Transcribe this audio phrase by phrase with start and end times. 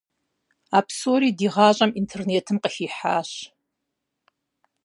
[0.77, 3.29] А псори ди гъащӀэм интернетым къыхихьащ.